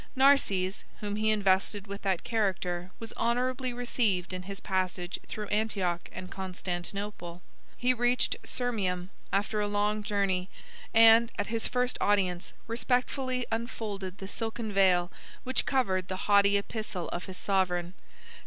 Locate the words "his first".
11.53-11.99